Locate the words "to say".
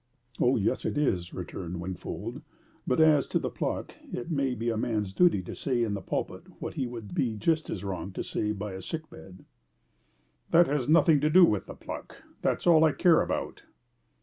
5.43-5.83, 8.13-8.51